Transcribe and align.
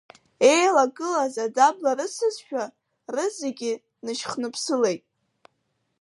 Еилагылаз 0.51 1.35
адабла 1.45 1.91
рысызшәа 1.97 2.63
рызегьы 3.13 3.73
нышьхныԥсылеит. 4.05 5.03